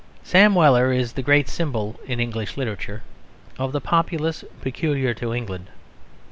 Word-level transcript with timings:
Sam 0.23 0.55
Weller 0.55 0.91
is 0.91 1.13
the 1.13 1.21
great 1.21 1.47
symbol 1.47 1.95
in 2.07 2.19
English 2.19 2.57
literature 2.57 3.03
of 3.59 3.71
the 3.71 3.79
populace 3.79 4.43
peculiar 4.59 5.13
to 5.13 5.31
England. 5.31 5.67